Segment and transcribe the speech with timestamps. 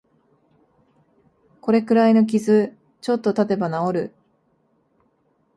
[1.61, 4.15] これくらいの傷、ちょっとたてば治る